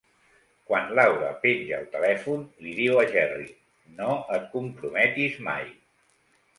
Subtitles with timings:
[0.69, 3.47] Quan Laura penja el telèfon li diu a Jerry:
[4.01, 5.75] No et comprometis mai.